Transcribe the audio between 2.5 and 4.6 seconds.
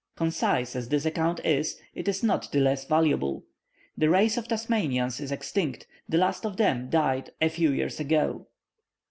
the less valuable. The race of